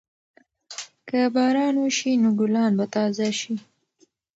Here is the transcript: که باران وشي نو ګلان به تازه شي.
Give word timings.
که 1.07 1.19
باران 1.33 1.75
وشي 1.83 2.11
نو 2.21 2.29
ګلان 2.39 2.71
به 2.77 2.85
تازه 2.93 3.29
شي. 3.39 3.53